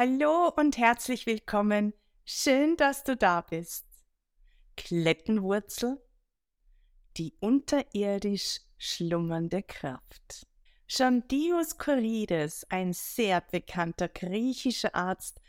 Hallo 0.00 0.52
und 0.54 0.78
herzlich 0.78 1.26
willkommen. 1.26 1.92
Schön, 2.24 2.76
dass 2.76 3.02
du 3.02 3.16
da 3.16 3.40
bist. 3.40 3.84
Klettenwurzel, 4.76 6.00
die 7.16 7.34
unterirdisch 7.40 8.60
schlummernde 8.76 9.64
Kraft. 9.64 10.46
Schon 10.86 11.26
Dioskurides, 11.26 12.64
ein 12.70 12.92
sehr 12.92 13.40
bekannter 13.40 14.06
griechischer 14.06 14.94
Arzt, 14.94 15.40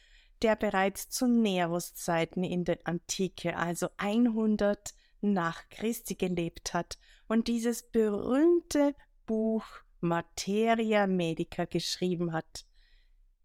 der 0.42 0.56
bereits 0.56 1.10
zu 1.10 1.28
Neros 1.28 1.94
Zeiten 1.94 2.44
in 2.44 2.66
der 2.66 2.80
Antike, 2.86 3.56
also 3.56 3.90
100 3.98 4.96
nach 5.22 5.70
Christi 5.70 6.16
gelebt 6.16 6.74
hat 6.74 6.98
und 7.28 7.48
dieses 7.48 7.84
berühmte 7.92 8.96
Buch 9.28 9.68
Materia 10.02 11.06
Medica 11.06 11.66
geschrieben 11.66 12.34
hat, 12.34 12.66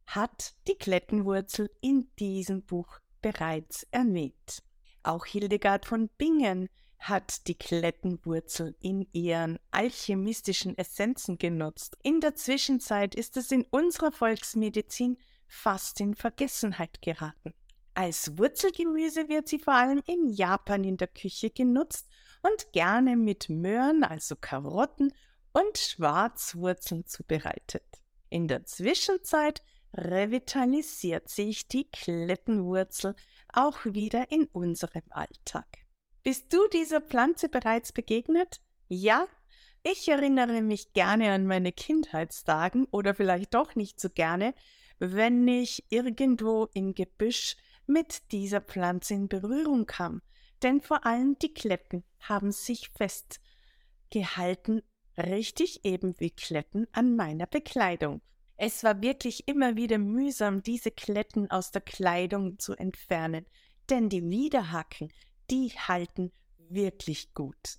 hat 0.07 0.55
die 0.69 0.77
Klettenwurzel 0.77 1.71
in 1.81 2.09
diesem 2.19 2.63
Buch 2.63 3.01
bereits 3.21 3.87
erwähnt. 3.91 4.63
Auch 5.03 5.27
Hildegard 5.27 5.87
von 5.87 6.09
Bingen 6.19 6.69
hat 6.99 7.47
die 7.49 7.55
Klettenwurzel 7.55 8.75
in 8.81 9.07
ihren 9.13 9.59
alchemistischen 9.71 10.77
Essenzen 10.79 11.37
genutzt. 11.37 11.99
In 12.03 12.21
der 12.21 12.35
Zwischenzeit 12.35 13.15
ist 13.15 13.37
es 13.37 13.51
in 13.53 13.65
unserer 13.71 14.11
Volksmedizin 14.11 15.19
fast 15.47 16.01
in 16.01 16.15
Vergessenheit 16.15 17.03
geraten. 17.03 17.53
Als 17.93 18.39
Wurzelgemüse 18.39 19.29
wird 19.29 19.49
sie 19.49 19.59
vor 19.59 19.75
allem 19.75 20.03
in 20.07 20.29
Japan 20.29 20.83
in 20.83 20.97
der 20.97 21.09
Küche 21.09 21.51
genutzt 21.51 22.09
und 22.43 22.73
gerne 22.73 23.17
mit 23.17 23.49
Möhren, 23.49 24.03
also 24.03 24.35
Karotten 24.37 25.13
und 25.53 25.79
Schwarzwurzeln 25.79 27.07
zubereitet. 27.07 27.85
In 28.31 28.49
der 28.49 28.65
Zwischenzeit 28.65 29.63
revitalisiert 29.97 31.29
sich 31.29 31.69
die 31.69 31.89
Klettenwurzel 31.91 33.15
auch 33.53 33.85
wieder 33.85 34.31
in 34.31 34.47
unserem 34.47 35.05
Alltag. 35.11 35.67
Bist 36.23 36.53
du 36.53 36.67
dieser 36.73 37.01
Pflanze 37.01 37.49
bereits 37.49 37.93
begegnet? 37.93 38.61
Ja? 38.89 39.27
Ich 39.83 40.09
erinnere 40.09 40.63
mich 40.63 40.95
gerne 40.95 41.33
an 41.33 41.47
meine 41.47 41.71
Kindheitstagen 41.71 42.87
oder 42.87 43.15
vielleicht 43.15 43.53
doch 43.53 43.75
nicht 43.75 44.01
so 44.01 44.09
gerne, 44.09 44.55
wenn 44.99 45.47
ich 45.47 45.85
irgendwo 45.91 46.69
im 46.73 46.95
Gebüsch 46.95 47.57
mit 47.87 48.33
dieser 48.33 48.63
Pflanze 48.63 49.15
in 49.15 49.29
Berührung 49.29 49.85
kam, 49.85 50.23
denn 50.63 50.81
vor 50.81 51.05
allem 51.05 51.37
die 51.39 51.53
Kletten 51.53 52.03
haben 52.21 52.51
sich 52.51 52.91
festgehalten, 52.91 54.83
richtig 55.19 55.85
eben 55.85 56.19
wie 56.19 56.31
Kletten 56.31 56.87
an 56.93 57.15
meiner 57.15 57.47
Bekleidung. 57.47 58.23
Es 58.57 58.85
war 58.85 59.03
wirklich 59.03 59.49
immer 59.49 59.77
wieder 59.77 59.99
mühsam, 59.99 60.63
diese 60.63 60.91
Kletten 60.91 61.51
aus 61.51 61.71
der 61.71 61.83
Kleidung 61.83 62.59
zu 62.59 62.75
entfernen, 62.75 63.47
denn 63.91 64.09
die 64.09 64.29
Widerhaken, 64.29 65.13
die 65.51 65.71
halten 65.71 66.33
wirklich 66.59 67.35
gut. 67.35 67.79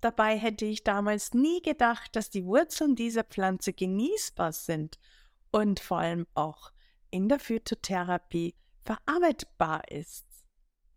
Dabei 0.00 0.36
hätte 0.38 0.66
ich 0.66 0.84
damals 0.84 1.32
nie 1.32 1.62
gedacht, 1.62 2.14
dass 2.16 2.30
die 2.30 2.44
Wurzeln 2.44 2.96
dieser 2.96 3.24
Pflanze 3.24 3.72
genießbar 3.72 4.52
sind 4.52 4.98
und 5.52 5.80
vor 5.80 5.98
allem 5.98 6.26
auch 6.34 6.70
in 7.10 7.28
der 7.28 7.38
Phytotherapie 7.38 8.54
verarbeitbar 8.84 9.90
ist. 9.90 10.26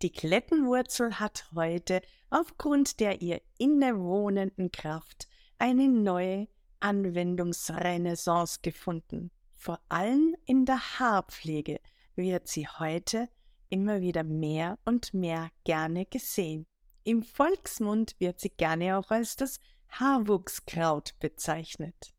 Die 0.02 0.11
Klettenwurzel 0.11 1.19
hat 1.19 1.49
heute 1.55 2.02
aufgrund 2.30 2.99
der 2.99 3.21
ihr 3.21 3.41
innewohnenden 3.58 4.71
Kraft 4.71 5.27
eine 5.58 5.88
neue 5.88 6.47
Anwendungsrenaissance 6.80 8.59
gefunden. 8.61 9.31
Vor 9.55 9.80
allem 9.89 10.35
in 10.45 10.66
der 10.66 10.99
Haarpflege 10.99 11.80
wird 12.16 12.47
sie 12.47 12.67
heute 12.67 13.30
immer 13.69 14.02
wieder 14.02 14.23
mehr 14.23 14.80
und 14.86 15.13
mehr 15.13 15.52
gerne 15.63 16.05
gesehen. 16.05 16.65
Im 17.03 17.23
Volksmund 17.23 18.15
wird 18.20 18.39
sie 18.39 18.49
gerne 18.49 18.98
auch 18.98 19.11
als 19.11 19.36
das 19.36 19.59
Haarwuchskraut 19.89 21.15
bezeichnet. 21.20 22.14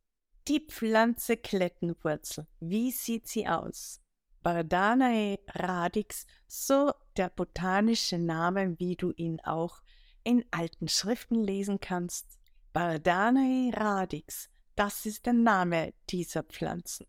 Die 0.49 0.61
Pflanze 0.61 1.37
Klettenwurzel, 1.37 2.47
wie 2.61 2.91
sieht 2.91 3.29
sie 3.29 3.47
aus? 3.47 4.01
Bardanae 4.43 5.39
radix, 5.49 6.27
so 6.47 6.93
der 7.17 7.29
botanische 7.29 8.19
Name, 8.19 8.79
wie 8.79 8.97
du 8.97 9.13
ihn 9.13 9.41
auch 9.41 9.83
in 10.25 10.45
alten 10.51 10.89
Schriften 10.89 11.37
lesen 11.37 11.79
kannst. 11.81 12.39
Bardanae 12.73 13.71
radix, 13.75 14.50
das 14.81 15.05
ist 15.05 15.27
der 15.27 15.35
Name 15.35 15.93
dieser 16.09 16.43
Pflanzen. 16.43 17.07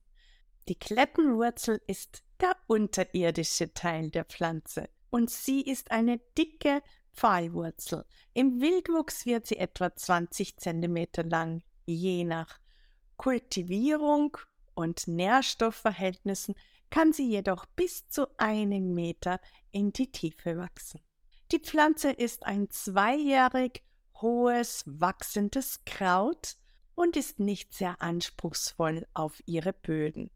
Die 0.67 0.77
Klettenwurzel 0.77 1.81
ist 1.87 2.21
der 2.41 2.53
unterirdische 2.67 3.73
Teil 3.73 4.11
der 4.11 4.25
Pflanze 4.25 4.89
und 5.09 5.29
sie 5.29 5.61
ist 5.61 5.89
eine 5.89 6.17
dicke 6.37 6.83
Pfahlwurzel. 7.13 8.03
Im 8.33 8.59
Wildwuchs 8.59 9.25
wird 9.25 9.47
sie 9.47 9.55
etwa 9.55 9.95
20 9.95 10.57
cm 10.57 11.07
lang, 11.29 11.63
je 11.85 12.25
nach 12.25 12.59
Kultivierung 13.15 14.35
und 14.73 15.07
Nährstoffverhältnissen 15.07 16.55
kann 16.89 17.13
sie 17.13 17.29
jedoch 17.29 17.65
bis 17.67 18.05
zu 18.09 18.27
einem 18.37 18.93
Meter 18.93 19.39
in 19.71 19.93
die 19.93 20.11
Tiefe 20.11 20.57
wachsen. 20.57 20.99
Die 21.53 21.59
Pflanze 21.59 22.11
ist 22.11 22.45
ein 22.45 22.69
zweijährig 22.69 23.81
hohes, 24.19 24.83
wachsendes 24.85 25.85
Kraut 25.85 26.57
und 26.95 27.17
ist 27.17 27.39
nicht 27.39 27.73
sehr 27.73 28.01
anspruchsvoll 28.01 29.07
auf 29.13 29.41
ihre 29.45 29.73
Böden. 29.73 30.29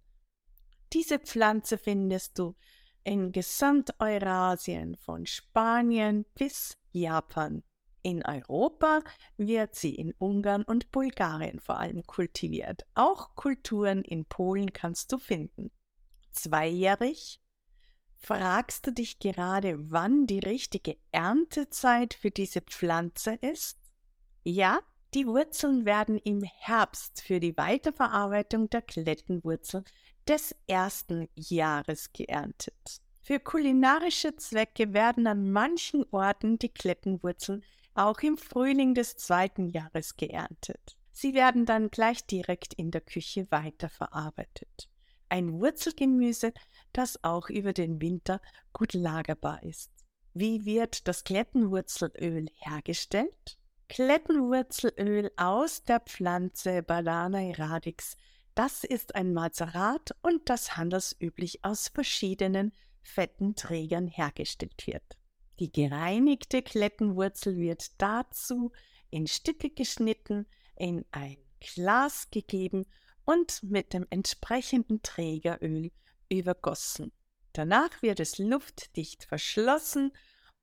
Diese 0.93 1.19
Pflanze 1.19 1.77
findest 1.77 2.39
du 2.39 2.55
in 3.03 3.31
Gesamteurasien 3.31 4.95
von 4.95 5.25
Spanien 5.25 6.25
bis 6.35 6.77
Japan. 6.91 7.63
In 8.01 8.23
Europa 8.25 9.01
wird 9.37 9.75
sie 9.75 9.95
in 9.95 10.13
Ungarn 10.17 10.63
und 10.63 10.91
Bulgarien 10.91 11.59
vor 11.59 11.79
allem 11.79 12.03
kultiviert. 12.05 12.85
Auch 12.93 13.35
Kulturen 13.35 14.03
in 14.03 14.25
Polen 14.25 14.73
kannst 14.73 15.11
du 15.11 15.17
finden. 15.17 15.71
Zweijährig 16.31 17.39
Fragst 18.25 18.87
du 18.87 18.91
dich 18.91 19.19
gerade, 19.19 19.91
wann 19.91 20.25
die 20.25 20.39
richtige 20.39 20.97
Erntezeit 21.11 22.15
für 22.15 22.31
diese 22.31 22.61
Pflanze 22.61 23.35
ist? 23.35 23.77
Ja, 24.43 24.79
die 25.15 25.27
Wurzeln 25.27 25.85
werden 25.85 26.17
im 26.17 26.43
Herbst 26.43 27.21
für 27.21 27.39
die 27.39 27.55
Weiterverarbeitung 27.55 28.69
der 28.69 28.81
Klettenwurzel 28.81 29.85
des 30.27 30.53
ersten 30.67 31.29
Jahres 31.35 32.11
geerntet. 32.11 33.01
Für 33.21 33.39
kulinarische 33.39 34.35
Zwecke 34.35 34.93
werden 34.93 35.25
an 35.25 35.51
manchen 35.51 36.05
Orten 36.11 36.59
die 36.59 36.69
Klettenwurzeln 36.69 37.63
auch 37.93 38.19
im 38.19 38.37
Frühling 38.37 38.93
des 38.93 39.15
zweiten 39.15 39.69
Jahres 39.69 40.17
geerntet. 40.17 40.97
Sie 41.13 41.33
werden 41.33 41.65
dann 41.65 41.89
gleich 41.89 42.25
direkt 42.25 42.73
in 42.73 42.91
der 42.91 42.99
Küche 42.99 43.47
weiterverarbeitet. 43.51 44.89
Ein 45.29 45.53
Wurzelgemüse 45.53 46.51
das 46.91 47.23
auch 47.23 47.49
über 47.49 47.71
den 47.71 48.01
Winter 48.01 48.41
gut 48.73 48.93
lagerbar 48.93 49.63
ist. 49.63 49.91
Wie 50.33 50.65
wird 50.65 51.07
das 51.07 51.23
Klettenwurzelöl 51.23 52.47
hergestellt? 52.57 53.57
Klettenwurzelöl 53.87 55.31
aus 55.37 55.83
der 55.83 55.99
Pflanze 55.99 56.81
Balana 56.83 57.51
radix. 57.51 58.17
Das 58.55 58.83
ist 58.83 59.15
ein 59.15 59.33
Mazerat 59.33 60.15
und 60.21 60.49
das 60.49 60.75
handelsüblich 60.75 61.63
aus 61.63 61.89
verschiedenen 61.89 62.73
fetten 63.01 63.55
Trägern 63.55 64.07
hergestellt 64.07 64.87
wird. 64.87 65.17
Die 65.59 65.71
gereinigte 65.71 66.61
Klettenwurzel 66.61 67.57
wird 67.57 68.01
dazu 68.01 68.71
in 69.09 69.27
Stücke 69.27 69.69
geschnitten, 69.69 70.47
in 70.75 71.05
ein 71.11 71.37
Glas 71.59 72.29
gegeben 72.31 72.85
und 73.23 73.63
mit 73.63 73.93
dem 73.93 74.05
entsprechenden 74.09 75.01
Trägeröl 75.01 75.91
übergossen. 76.29 77.11
Danach 77.53 78.01
wird 78.01 78.19
es 78.19 78.37
luftdicht 78.37 79.23
verschlossen 79.23 80.11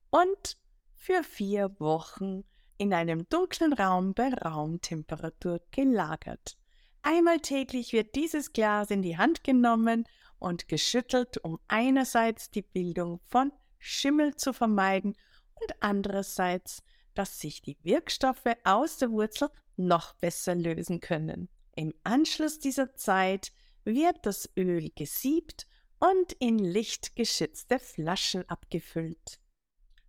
und 0.09 0.57
für 0.93 1.23
vier 1.23 1.75
Wochen 1.79 2.43
in 2.83 2.93
einem 2.93 3.27
dunklen 3.29 3.71
Raum 3.71 4.13
bei 4.13 4.33
Raumtemperatur 4.33 5.61
gelagert. 5.71 6.57
Einmal 7.01 7.39
täglich 7.39 7.93
wird 7.93 8.13
dieses 8.13 8.51
Glas 8.51 8.91
in 8.91 9.01
die 9.01 9.17
Hand 9.17 9.45
genommen 9.45 10.03
und 10.37 10.67
geschüttelt, 10.67 11.37
um 11.37 11.59
einerseits 11.69 12.51
die 12.51 12.61
Bildung 12.61 13.21
von 13.23 13.53
Schimmel 13.79 14.35
zu 14.35 14.51
vermeiden 14.51 15.15
und 15.61 15.73
andererseits, 15.79 16.83
dass 17.13 17.39
sich 17.39 17.61
die 17.61 17.77
Wirkstoffe 17.83 18.57
aus 18.65 18.97
der 18.97 19.11
Wurzel 19.11 19.49
noch 19.77 20.13
besser 20.15 20.53
lösen 20.53 20.99
können. 20.99 21.47
Im 21.77 21.93
Anschluss 22.03 22.59
dieser 22.59 22.95
Zeit 22.95 23.53
wird 23.85 24.25
das 24.25 24.49
Öl 24.57 24.89
gesiebt 24.93 25.67
und 25.99 26.33
in 26.33 26.59
lichtgeschützte 26.59 27.79
Flaschen 27.79 28.47
abgefüllt. 28.49 29.39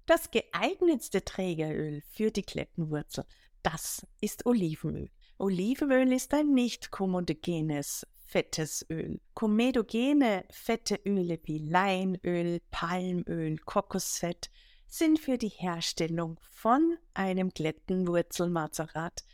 Das 0.07 0.31
geeignetste 0.31 1.25
Trägeröl 1.25 2.03
für 2.13 2.31
die 2.31 2.43
Klettenwurzel, 2.43 3.25
das 3.63 4.07
ist 4.21 4.45
Olivenöl. 4.45 5.09
Olivenöl 5.39 6.13
ist 6.13 6.35
ein 6.35 6.53
nicht 6.53 6.91
kommodogenes 6.91 8.07
fettes 8.27 8.85
Öl. 8.91 9.19
Komedogene 9.33 10.45
fette 10.51 11.01
Öle 11.07 11.41
wie 11.45 11.59
Leinöl, 11.59 12.61
Palmöl, 12.71 13.57
Kokosfett 13.65 14.51
sind 14.87 15.19
für 15.19 15.39
die 15.39 15.49
Herstellung 15.49 16.39
von 16.51 16.99
einem 17.15 17.55
Klettenwurzelmazerat 17.55 19.25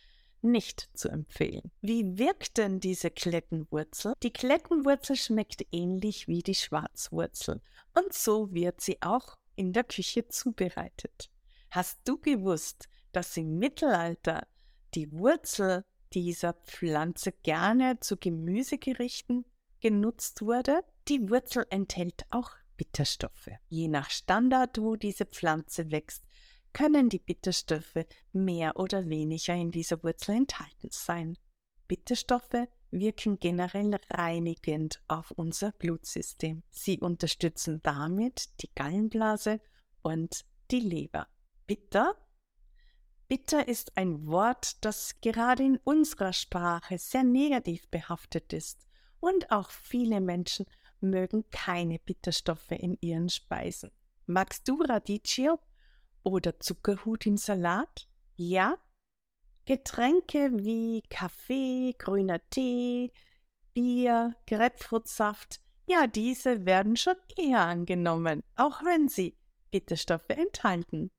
nicht 0.40 0.88
zu 0.94 1.08
empfehlen. 1.08 1.72
Wie 1.80 2.16
wirkt 2.16 2.58
denn 2.58 2.78
diese 2.78 3.10
Klettenwurzel? 3.10 4.14
Die 4.22 4.32
Klettenwurzel 4.32 5.16
schmeckt 5.16 5.66
ähnlich 5.72 6.28
wie 6.28 6.42
die 6.42 6.54
Schwarzwurzel 6.54 7.60
und 7.94 8.12
so 8.12 8.52
wird 8.52 8.80
sie 8.80 9.02
auch 9.02 9.36
in 9.60 9.74
der 9.74 9.84
Küche 9.84 10.26
zubereitet. 10.26 11.30
Hast 11.70 12.00
du 12.06 12.16
gewusst, 12.18 12.88
dass 13.12 13.36
im 13.36 13.58
Mittelalter 13.58 14.46
die 14.94 15.12
Wurzel 15.12 15.84
dieser 16.14 16.54
Pflanze 16.54 17.32
gerne 17.32 18.00
zu 18.00 18.16
Gemüsegerichten 18.16 19.44
genutzt 19.80 20.40
wurde? 20.40 20.82
Die 21.08 21.28
Wurzel 21.28 21.66
enthält 21.68 22.24
auch 22.30 22.52
Bitterstoffe. 22.78 23.50
Je 23.68 23.88
nach 23.88 24.08
Standard, 24.08 24.78
wo 24.78 24.96
diese 24.96 25.26
Pflanze 25.26 25.90
wächst, 25.90 26.24
können 26.72 27.10
die 27.10 27.18
Bitterstoffe 27.18 28.06
mehr 28.32 28.78
oder 28.78 29.10
weniger 29.10 29.54
in 29.54 29.70
dieser 29.70 30.02
Wurzel 30.02 30.36
enthalten 30.36 30.88
sein. 30.90 31.36
Bitterstoffe 31.86 32.66
wirken 32.90 33.38
generell 33.38 33.96
reinigend 34.10 35.02
auf 35.08 35.30
unser 35.32 35.72
Blutsystem. 35.72 36.62
Sie 36.70 36.98
unterstützen 36.98 37.80
damit 37.82 38.62
die 38.62 38.70
Gallenblase 38.74 39.60
und 40.02 40.44
die 40.70 40.80
Leber. 40.80 41.28
Bitter? 41.66 42.16
Bitter 43.28 43.68
ist 43.68 43.96
ein 43.96 44.26
Wort, 44.26 44.84
das 44.84 45.20
gerade 45.20 45.62
in 45.62 45.78
unserer 45.84 46.32
Sprache 46.32 46.98
sehr 46.98 47.22
negativ 47.22 47.88
behaftet 47.88 48.52
ist 48.52 48.88
und 49.20 49.52
auch 49.52 49.70
viele 49.70 50.20
Menschen 50.20 50.66
mögen 51.00 51.48
keine 51.50 51.98
Bitterstoffe 51.98 52.72
in 52.72 52.98
ihren 53.00 53.28
Speisen. 53.28 53.90
Magst 54.26 54.68
du 54.68 54.82
Radicchio 54.82 55.60
oder 56.22 56.58
Zuckerhut 56.60 57.26
im 57.26 57.36
Salat? 57.36 58.08
Ja? 58.36 58.76
Getränke 59.70 60.50
wie 60.64 61.00
Kaffee, 61.10 61.94
grüner 61.96 62.40
Tee, 62.50 63.12
Bier, 63.72 64.34
Grapefruitsaft, 64.48 65.60
ja, 65.86 66.08
diese 66.08 66.66
werden 66.66 66.96
schon 66.96 67.14
eher 67.36 67.60
angenommen, 67.60 68.42
auch 68.56 68.82
wenn 68.82 69.08
sie 69.08 69.36
Bitterstoffe 69.70 70.28
enthalten. 70.28 71.12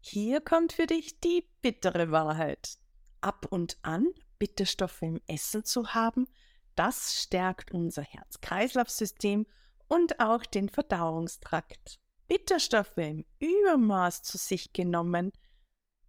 Hier 0.00 0.40
kommt 0.40 0.72
für 0.72 0.86
dich 0.86 1.20
die 1.20 1.46
bittere 1.60 2.10
Wahrheit. 2.10 2.78
Ab 3.20 3.44
und 3.50 3.76
an 3.82 4.06
Bitterstoffe 4.38 5.02
im 5.02 5.20
Essen 5.26 5.62
zu 5.62 5.92
haben, 5.92 6.26
das 6.74 7.20
stärkt 7.20 7.72
unser 7.72 8.04
Herz-Kreislauf-System 8.04 9.44
und 9.88 10.18
auch 10.18 10.46
den 10.46 10.70
Verdauungstrakt. 10.70 12.00
Bitterstoffe 12.26 12.96
im 12.96 13.26
Übermaß 13.38 14.22
zu 14.22 14.38
sich 14.38 14.72
genommen, 14.72 15.30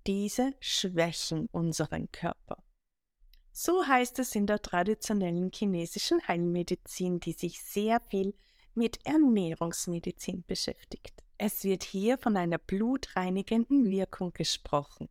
diese 0.08 0.54
schwächen 0.60 1.48
unseren 1.52 2.12
Körper. 2.12 2.64
So 3.52 3.86
heißt 3.86 4.18
es 4.20 4.36
in 4.36 4.48
der 4.48 4.62
traditionellen 4.62 5.52
chinesischen 5.54 6.28
Heilmedizin, 6.28 7.20
die 7.20 7.34
sich 7.34 7.64
sehr 7.64 8.02
viel 8.10 8.34
mit 8.74 9.06
Ernährungsmedizin 9.06 10.44
beschäftigt. 10.48 11.24
Es 11.38 11.64
wird 11.64 11.84
hier 11.84 12.18
von 12.18 12.36
einer 12.36 12.58
blutreinigenden 12.58 13.90
Wirkung 13.90 14.34
gesprochen. 14.34 15.10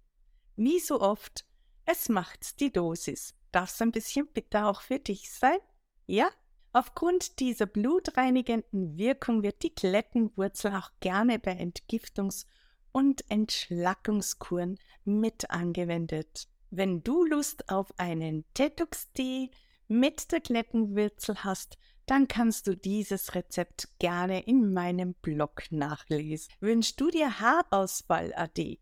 Wie 0.57 0.81
so 0.81 1.01
oft, 1.01 1.45
es 1.85 2.09
macht 2.09 2.61
die 2.61 2.73
Dosis. 2.73 3.35
Darf 3.53 3.71
es 3.71 3.81
ein 3.83 3.93
bisschen 3.93 4.27
bitter 4.27 4.69
auch 4.69 4.81
für 4.83 4.99
dich 4.99 5.31
sein? 5.31 5.59
Ja? 6.07 6.31
Aufgrund 6.73 7.39
dieser 7.39 7.67
blutreinigenden 7.67 8.97
Wirkung 8.97 9.43
wird 9.43 9.63
die 9.63 9.75
Klettenwurzel 9.75 10.75
auch 10.75 10.91
gerne 11.01 11.39
bei 11.39 11.53
Entgiftungs- 11.53 12.47
und 12.93 13.29
Entschlackungskuren 13.31 14.79
mit 15.05 15.51
angewendet. 15.51 16.49
Wenn 16.71 17.03
du 17.03 17.25
Lust 17.25 17.69
auf 17.69 17.93
einen 17.99 18.45
Detox-Tee 18.57 19.51
mit 19.89 20.33
der 20.33 20.41
Klettenwurzel 20.41 21.45
hast, 21.45 21.77
dann 22.07 22.29
kannst 22.29 22.67
du 22.67 22.77
dieses 22.77 23.35
Rezept 23.35 23.89
gerne 23.99 24.41
in 24.45 24.73
meinem 24.73 25.15
Blog 25.15 25.65
nachlesen. 25.71 26.53
Wünschst 26.61 27.01
du 27.01 27.11
dir 27.11 27.41
Haarausfall 27.41 28.33
AD? 28.35 28.79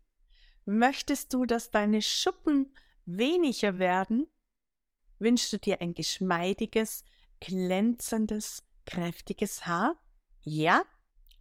Möchtest 0.65 1.33
du, 1.33 1.45
dass 1.45 1.71
deine 1.71 2.01
Schuppen 2.01 2.73
weniger 3.05 3.79
werden? 3.79 4.27
Wünschst 5.19 5.53
du 5.53 5.59
dir 5.59 5.81
ein 5.81 5.93
geschmeidiges, 5.93 7.03
glänzendes, 7.39 8.63
kräftiges 8.85 9.65
Haar? 9.65 9.95
Ja, 10.41 10.83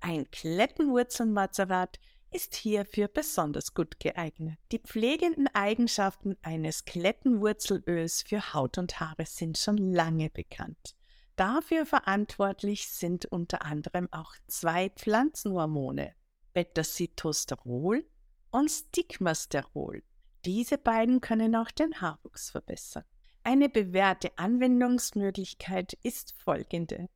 ein 0.00 0.30
Klettenwurzelmazerat 0.30 1.98
ist 2.32 2.54
hierfür 2.54 3.08
besonders 3.08 3.74
gut 3.74 3.98
geeignet. 4.00 4.58
Die 4.72 4.78
pflegenden 4.78 5.48
Eigenschaften 5.48 6.36
eines 6.42 6.84
Klettenwurzelöls 6.84 8.22
für 8.22 8.54
Haut 8.54 8.78
und 8.78 9.00
Haare 9.00 9.26
sind 9.26 9.58
schon 9.58 9.78
lange 9.78 10.30
bekannt. 10.30 10.96
Dafür 11.36 11.86
verantwortlich 11.86 12.88
sind 12.88 13.26
unter 13.26 13.64
anderem 13.64 14.08
auch 14.12 14.34
zwei 14.46 14.90
Pflanzenhormone, 14.90 16.14
Beta-Sitosterol 16.52 18.04
und 18.50 18.70
Stigmasterol. 18.70 20.02
Diese 20.44 20.78
beiden 20.78 21.20
können 21.20 21.56
auch 21.56 21.70
den 21.70 22.00
Haarwuchs 22.00 22.50
verbessern. 22.50 23.04
Eine 23.42 23.68
bewährte 23.68 24.36
Anwendungsmöglichkeit 24.36 25.94
ist 26.02 26.34
folgende. 26.38 27.08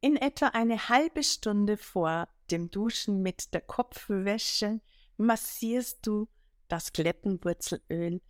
In 0.00 0.16
etwa 0.16 0.48
eine 0.48 0.88
halbe 0.88 1.22
Stunde 1.22 1.76
vor 1.78 2.28
dem 2.50 2.70
Duschen 2.70 3.22
mit 3.22 3.54
der 3.54 3.60
Kopfwäsche 3.60 4.80
massierst 5.16 6.06
du 6.06 6.28
das 6.68 6.92
Klettenwurzelöl 6.92 8.20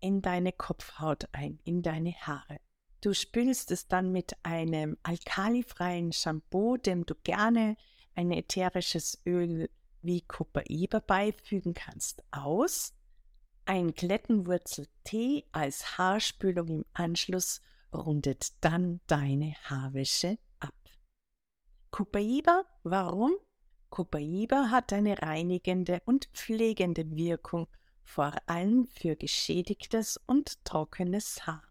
in 0.00 0.22
deine 0.22 0.52
Kopfhaut 0.52 1.28
ein, 1.32 1.58
in 1.64 1.82
deine 1.82 2.12
Haare. 2.12 2.58
Du 3.00 3.14
spülst 3.14 3.70
es 3.70 3.88
dann 3.88 4.12
mit 4.12 4.36
einem 4.42 4.96
alkalifreien 5.02 6.12
Shampoo, 6.12 6.76
dem 6.76 7.06
du 7.06 7.14
gerne 7.14 7.76
ein 8.14 8.32
ätherisches 8.32 9.20
Öl 9.26 9.70
wie 10.02 10.22
Copaiba 10.22 11.00
beifügen 11.00 11.74
kannst, 11.74 12.22
aus 12.30 12.94
ein 13.64 13.94
Klettenwurzeltee 13.94 15.44
als 15.52 15.98
Haarspülung 15.98 16.68
im 16.68 16.84
Anschluss 16.92 17.60
rundet 17.92 18.52
dann 18.64 19.00
deine 19.06 19.54
Haarwäsche 19.64 20.38
ab. 20.60 20.74
Copaiba, 21.90 22.64
warum? 22.84 23.32
Copaiba 23.90 24.70
hat 24.70 24.92
eine 24.92 25.20
reinigende 25.20 26.02
und 26.04 26.26
pflegende 26.32 27.10
Wirkung, 27.16 27.66
vor 28.04 28.32
allem 28.46 28.86
für 28.86 29.16
geschädigtes 29.16 30.20
und 30.26 30.64
trockenes 30.64 31.46
Haar. 31.46 31.62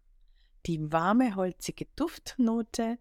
Die 0.66 0.92
warme, 0.92 1.36
holzige 1.36 1.86
Duftnote 1.96 2.98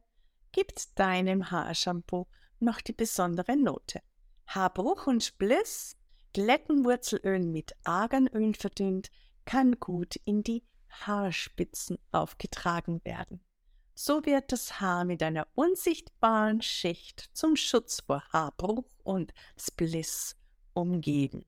gibt 0.51 0.97
deinem 0.99 1.51
Haarshampoo 1.51 2.27
noch 2.59 2.81
die 2.81 2.93
besondere 2.93 3.57
Note. 3.57 4.01
Haarbruch 4.47 5.07
und 5.07 5.23
Spliss 5.23 5.97
Klettenwurzelöl 6.35 7.39
mit 7.39 7.77
Arganöl 7.85 8.53
verdünnt, 8.55 9.09
kann 9.45 9.79
gut 9.79 10.17
in 10.25 10.43
die 10.43 10.65
Haarspitzen 10.89 11.97
aufgetragen 12.11 12.99
werden. 13.05 13.39
So 13.97 14.25
wird 14.25 14.51
das 14.51 14.81
Haar 14.81 15.05
mit 15.05 15.23
einer 15.23 15.47
unsichtbaren 15.55 16.61
Schicht 16.61 17.29
zum 17.31 17.55
Schutz 17.55 18.01
vor 18.05 18.21
Haarbruch 18.33 18.83
und 19.03 19.33
Spliss 19.57 20.35
umgeben. 20.73 21.45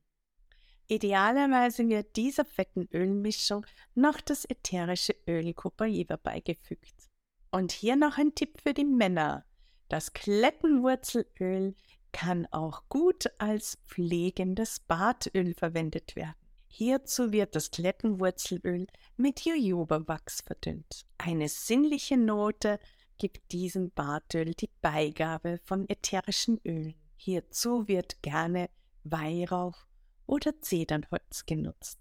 Idealerweise 0.87 1.89
wird 1.89 2.15
dieser 2.15 2.45
fetten 2.45 2.87
Ölmischung 2.93 3.65
noch 3.95 4.21
das 4.21 4.45
ätherische 4.45 5.13
Öl 5.27 5.53
Copaiba 5.53 6.15
beigefügt. 6.15 7.09
Und 7.51 7.73
hier 7.73 7.97
noch 7.97 8.17
ein 8.17 8.33
Tipp 8.33 8.61
für 8.61 8.73
die 8.73 8.85
Männer. 8.85 9.43
Das 9.89 10.13
Klettenwurzelöl 10.13 11.75
kann 12.13 12.47
auch 12.51 12.87
gut 12.87 13.29
als 13.39 13.77
pflegendes 13.87 14.79
Bartöl 14.79 15.53
verwendet 15.53 16.15
werden. 16.15 16.46
Hierzu 16.79 17.31
wird 17.31 17.55
das 17.55 17.71
Klettenwurzelöl 17.71 18.85
mit 19.15 19.39
Jojoba-Wachs 19.43 20.41
verdünnt. 20.41 21.07
Eine 21.17 21.49
sinnliche 21.49 22.17
Note 22.17 22.79
gibt 23.17 23.51
diesem 23.51 23.89
Bartöl 23.89 24.53
die 24.53 24.69
Beigabe 24.79 25.59
von 25.63 25.89
ätherischen 25.89 26.61
Ölen. 26.63 26.93
Hierzu 27.15 27.87
wird 27.87 28.21
gerne 28.21 28.69
Weihrauch 29.03 29.87
oder 30.27 30.61
Zedernholz 30.61 31.47
genutzt. 31.47 31.97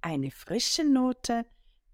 Eine 0.00 0.30
frische 0.30 0.84
Note 0.84 1.44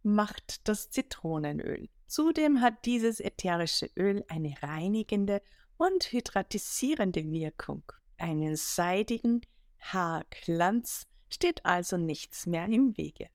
macht 0.05 0.69
das 0.69 0.89
Zitronenöl. 0.89 1.89
Zudem 2.07 2.61
hat 2.61 2.85
dieses 2.85 3.19
ätherische 3.19 3.91
Öl 3.97 4.25
eine 4.29 4.55
reinigende 4.63 5.43
und 5.79 6.13
hydratisierende 6.13 7.29
Wirkung. 7.29 7.83
Einen 8.19 8.55
seidigen 8.55 9.41
Haarglanz 9.81 11.09
steht 11.33 11.65
also 11.65 11.97
nichts 11.97 12.47
mehr 12.47 12.67
im 12.67 12.97
Wege. 12.97 13.29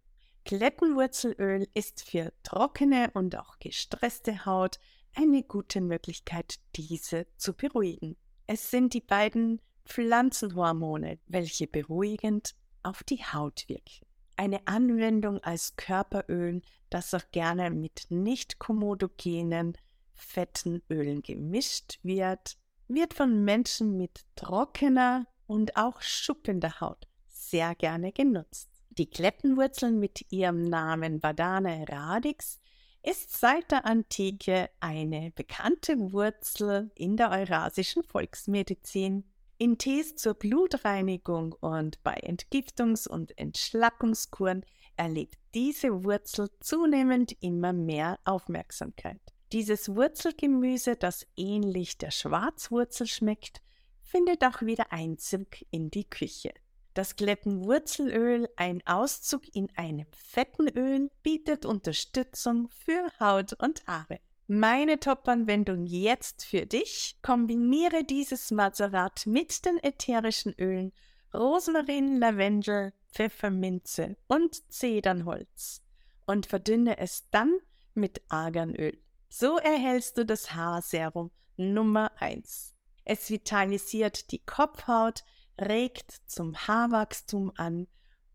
Klettenwurzelöl 0.46 1.68
ist 1.74 2.10
für 2.10 2.32
trockene 2.44 3.12
und 3.14 3.36
auch 3.38 3.60
gestresste 3.60 4.46
Haut 4.46 4.80
eine 5.14 5.44
gute 5.44 5.82
Möglichkeit, 5.82 6.60
diese 6.76 7.28
zu 7.36 7.54
beruhigen. 7.54 8.16
Es 8.46 8.72
sind 8.72 8.94
die 8.94 9.02
beiden 9.02 9.60
Pflanzenhormone, 9.86 11.20
welche 11.28 11.68
beruhigend 11.68 12.56
auf 12.84 13.04
die 13.04 13.24
Haut 13.26 13.66
wirken. 13.68 14.06
Eine 14.38 14.66
Anwendung 14.68 15.40
als 15.40 15.76
Körperöl, 15.76 16.62
das 16.90 17.14
auch 17.14 17.32
gerne 17.32 17.72
mit 17.72 18.06
nicht 18.10 18.60
kommodogenen 18.60 19.78
fetten 20.14 20.82
Ölen 20.90 21.24
gemischt 21.24 22.00
wird, 22.04 22.58
wird 22.88 23.14
von 23.14 23.44
Menschen 23.44 23.98
mit 23.98 24.22
trockener 24.36 25.28
und 25.48 25.76
auch 25.76 26.02
schuppender 26.02 26.80
Haut 26.80 27.08
sehr 27.50 27.76
gerne 27.76 28.12
genutzt. 28.12 28.70
Die 28.90 29.10
Klettenwurzel 29.10 29.92
mit 29.92 30.32
ihrem 30.32 30.64
Namen 30.64 31.20
Badana 31.20 31.84
radix 31.84 32.60
ist 33.04 33.40
seit 33.40 33.72
der 33.72 33.86
Antike 33.86 34.70
eine 34.80 35.32
bekannte 35.32 36.12
Wurzel 36.12 36.92
in 36.96 37.16
der 37.16 37.32
eurasischen 37.32 38.04
Volksmedizin. 38.04 39.24
In 39.60 39.78
Tees 39.78 40.16
zur 40.16 40.34
Blutreinigung 40.34 41.54
und 41.54 42.04
bei 42.04 42.16
Entgiftungs- 42.16 43.08
und 43.08 43.38
Entschlackungskuren 43.38 44.66
erlebt 44.98 45.36
diese 45.54 46.04
Wurzel 46.04 46.50
zunehmend 46.60 47.36
immer 47.40 47.72
mehr 47.72 48.20
Aufmerksamkeit. 48.26 49.22
Dieses 49.54 49.96
Wurzelgemüse, 49.96 50.96
das 50.96 51.26
ähnlich 51.38 51.98
der 51.98 52.12
Schwarzwurzel 52.12 53.08
schmeckt, 53.08 53.62
findet 54.02 54.44
auch 54.44 54.62
wieder 54.62 54.92
Einzug 54.92 55.48
in 55.72 55.90
die 55.90 56.10
Küche. 56.10 56.52
Das 56.98 57.16
Klettenwurzelöl, 57.16 58.50
ein 58.56 58.82
Auszug 58.88 59.44
in 59.54 59.70
einem 59.76 60.08
fetten 60.14 60.68
Öl, 60.68 61.12
bietet 61.22 61.64
Unterstützung 61.64 62.70
für 62.70 63.12
Haut 63.20 63.54
und 63.54 63.86
Haare. 63.86 64.20
Meine 64.48 65.00
Top-Anwendung 65.00 65.86
jetzt 65.86 66.44
für 66.44 66.66
dich. 66.66 67.20
Kombiniere 67.22 68.04
dieses 68.04 68.50
Mazerat 68.50 69.28
mit 69.28 69.64
den 69.64 69.78
ätherischen 69.84 70.56
Ölen 70.58 70.92
Rosmarin, 71.36 72.18
Lavendel, 72.18 72.94
Pfefferminze 73.12 74.18
und 74.26 74.56
Zedernholz 74.74 75.84
und 76.26 76.48
verdünne 76.48 76.98
es 76.98 77.30
dann 77.30 77.60
mit 77.94 78.24
Arganöl. 78.30 78.98
So 79.30 79.60
erhältst 79.60 80.18
du 80.18 80.26
das 80.26 80.56
Haarserum 80.56 81.30
Nummer 81.58 82.12
1. 82.20 82.74
Es 83.06 83.30
vitalisiert 83.30 84.32
die 84.32 84.40
Kopfhaut, 84.40 85.24
regt 85.60 86.12
zum 86.26 86.56
Haarwachstum 86.56 87.52
an 87.56 87.88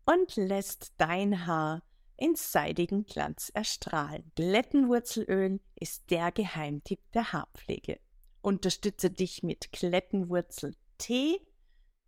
und 0.05 0.35
lässt 0.35 0.93
dein 0.97 1.45
Haar 1.45 1.83
in 2.17 2.35
seidigen 2.35 3.05
Glanz 3.05 3.49
erstrahlen. 3.53 4.31
Klettenwurzelöl 4.35 5.59
ist 5.75 6.09
der 6.11 6.31
Geheimtipp 6.31 6.99
der 7.13 7.33
Haarpflege. 7.33 7.99
Unterstütze 8.41 9.09
dich 9.09 9.43
mit 9.43 9.71
Klettenwurzeltee 9.71 11.39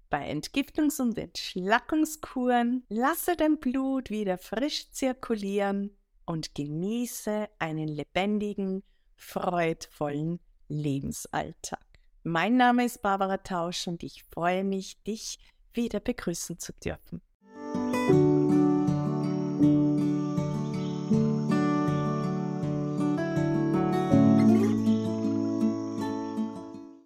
bei 0.10 0.30
Entgiftungs- 0.32 1.02
und 1.02 1.18
Entschlackungskuren. 1.18 2.86
Lasse 2.90 3.36
dein 3.36 3.60
Blut 3.60 4.10
wieder 4.10 4.38
frisch 4.38 4.92
zirkulieren 4.92 5.98
und 6.26 6.56
genieße 6.56 7.50
einen 7.60 7.88
lebendigen, 7.88 8.84
freudvollen 9.16 10.40
Lebensalltag. 10.68 11.95
Mein 12.28 12.58
Name 12.58 12.86
ist 12.86 13.04
Barbara 13.04 13.38
Tausch 13.38 13.88
und 13.88 14.02
ich 14.02 14.24
freue 14.24 14.64
mich, 14.64 15.00
dich 15.04 15.38
wieder 15.74 16.00
begrüßen 16.00 16.58
zu 16.58 16.74
dürfen. 16.74 17.22